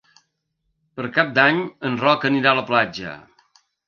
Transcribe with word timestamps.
Per 0.99 1.05
Cap 1.17 1.29
d'Any 1.35 1.59
en 1.89 1.99
Roc 2.05 2.25
anirà 2.31 2.55
a 2.57 2.59
la 2.61 2.65
platja. 2.71 3.13